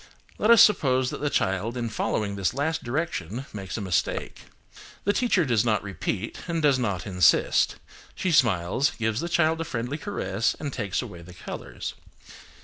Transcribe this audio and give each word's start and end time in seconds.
Let 0.39 0.49
us 0.49 0.63
suppose 0.63 1.11
that 1.11 1.21
the 1.21 1.29
child 1.29 1.77
in 1.77 1.87
following 1.87 2.35
this 2.35 2.55
last 2.55 2.83
direction 2.83 3.45
makes 3.53 3.77
a 3.77 3.81
mistake. 3.81 4.45
The 5.03 5.13
teacher 5.13 5.45
does 5.45 5.63
not 5.63 5.83
repeat 5.83 6.39
and 6.47 6.59
does 6.59 6.79
not 6.79 7.05
insist; 7.05 7.75
she 8.15 8.31
smiles, 8.31 8.93
gives 8.97 9.19
the 9.19 9.29
child 9.29 9.61
a 9.61 9.63
friendly 9.63 9.99
caress 9.99 10.55
and 10.59 10.73
takes 10.73 11.03
away 11.03 11.21
the 11.21 11.35
colours. 11.35 11.93